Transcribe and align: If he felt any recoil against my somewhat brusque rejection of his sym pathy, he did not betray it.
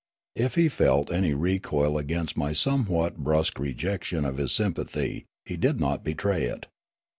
If 0.35 0.55
he 0.55 0.67
felt 0.67 1.11
any 1.11 1.35
recoil 1.35 1.95
against 1.95 2.35
my 2.35 2.53
somewhat 2.53 3.17
brusque 3.17 3.59
rejection 3.59 4.25
of 4.25 4.37
his 4.37 4.51
sym 4.51 4.73
pathy, 4.73 5.25
he 5.45 5.57
did 5.57 5.79
not 5.79 6.03
betray 6.03 6.45
it. 6.45 6.65